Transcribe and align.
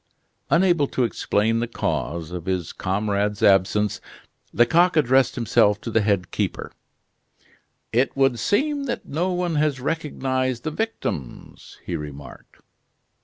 Unable 0.49 0.87
to 0.87 1.03
explain 1.03 1.59
the 1.59 1.67
cause 1.67 2.31
of 2.31 2.47
his 2.47 2.73
comrade's 2.73 3.43
absence, 3.43 4.01
Lecoq 4.51 4.97
addressed 4.97 5.35
himself 5.35 5.79
to 5.81 5.91
the 5.91 6.01
head 6.01 6.31
keeper: 6.31 6.71
"It 7.93 8.17
would 8.17 8.39
seem 8.39 8.85
that 8.85 9.05
no 9.05 9.31
one 9.31 9.57
has 9.57 9.79
recognized 9.79 10.63
the 10.63 10.71
victims," 10.71 11.77
he 11.85 11.95
remarked. 11.95 12.63